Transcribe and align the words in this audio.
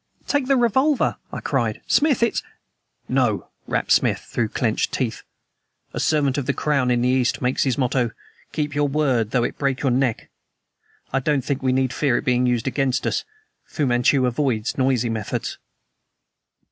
"Take 0.25 0.47
the 0.47 0.57
revolver," 0.57 1.17
I 1.31 1.41
cried. 1.41 1.79
"Smith, 1.85 2.23
it's" 2.23 2.41
"No," 3.07 3.49
he 3.67 3.71
rapped, 3.73 4.01
through 4.01 4.49
clenched 4.49 4.91
teeth. 4.91 5.21
"A 5.93 5.99
servant 5.99 6.39
of 6.39 6.47
the 6.47 6.53
Crown 6.55 6.89
in 6.89 7.03
the 7.03 7.07
East 7.07 7.39
makes 7.39 7.65
his 7.65 7.77
motto: 7.77 8.09
'Keep 8.51 8.73
your 8.73 8.87
word, 8.87 9.29
though 9.29 9.43
it 9.43 9.59
break 9.59 9.81
your 9.83 9.91
neck!' 9.91 10.31
I 11.13 11.19
don't 11.19 11.45
think 11.45 11.61
we 11.61 11.71
need 11.71 11.93
fear 11.93 12.17
it 12.17 12.25
being 12.25 12.47
used 12.47 12.65
against 12.67 13.05
us. 13.05 13.25
Fu 13.63 13.85
Manchu 13.85 14.25
avoids 14.25 14.75
noisy 14.75 15.11
methods." 15.11 15.59